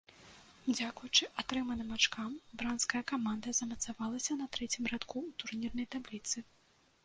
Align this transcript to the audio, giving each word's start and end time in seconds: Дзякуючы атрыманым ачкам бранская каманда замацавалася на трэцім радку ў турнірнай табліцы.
Дзякуючы 0.77 1.27
атрыманым 1.41 1.89
ачкам 1.97 2.31
бранская 2.63 3.03
каманда 3.13 3.55
замацавалася 3.61 4.41
на 4.43 4.51
трэцім 4.57 4.83
радку 4.95 5.15
ў 5.27 5.29
турнірнай 5.43 5.87
табліцы. 5.97 6.37